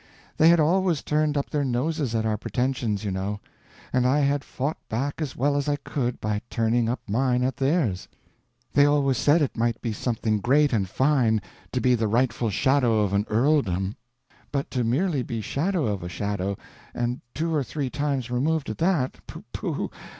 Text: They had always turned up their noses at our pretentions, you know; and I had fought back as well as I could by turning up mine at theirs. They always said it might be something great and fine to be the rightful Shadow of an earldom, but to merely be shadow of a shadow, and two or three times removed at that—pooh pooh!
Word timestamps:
They 0.37 0.49
had 0.49 0.59
always 0.59 1.03
turned 1.03 1.37
up 1.37 1.51
their 1.51 1.63
noses 1.63 2.15
at 2.15 2.25
our 2.25 2.35
pretentions, 2.35 3.03
you 3.03 3.11
know; 3.11 3.39
and 3.93 4.07
I 4.07 4.21
had 4.21 4.43
fought 4.43 4.77
back 4.89 5.21
as 5.21 5.35
well 5.35 5.55
as 5.55 5.69
I 5.69 5.75
could 5.75 6.19
by 6.19 6.41
turning 6.49 6.89
up 6.89 7.01
mine 7.07 7.43
at 7.43 7.57
theirs. 7.57 8.07
They 8.73 8.87
always 8.87 9.17
said 9.19 9.43
it 9.43 9.55
might 9.55 9.79
be 9.79 9.93
something 9.93 10.39
great 10.39 10.73
and 10.73 10.89
fine 10.89 11.39
to 11.71 11.79
be 11.79 11.93
the 11.93 12.07
rightful 12.07 12.49
Shadow 12.49 13.01
of 13.01 13.13
an 13.13 13.27
earldom, 13.29 13.95
but 14.51 14.71
to 14.71 14.83
merely 14.83 15.21
be 15.21 15.39
shadow 15.39 15.85
of 15.85 16.01
a 16.01 16.09
shadow, 16.09 16.57
and 16.95 17.21
two 17.35 17.53
or 17.53 17.63
three 17.63 17.91
times 17.91 18.31
removed 18.31 18.71
at 18.71 18.79
that—pooh 18.79 19.43
pooh! 19.53 19.91